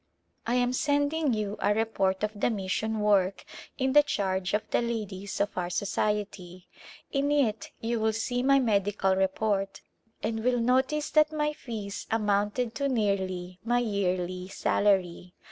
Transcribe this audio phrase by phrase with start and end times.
[0.47, 3.45] I am sending you a report of the mission work
[3.77, 6.67] in the charge of the ladies of our society;
[7.11, 9.81] in it you will see my medical report
[10.23, 15.35] and will notice that my fees amounted to nearly my yearly salary.